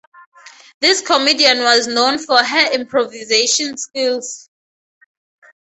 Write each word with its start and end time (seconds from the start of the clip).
This 0.79 1.01
comedian 1.01 1.59
was 1.59 1.85
known 1.85 2.17
for 2.17 2.39
her 2.43 2.71
improvisation 2.73 3.77
skills. 3.77 4.49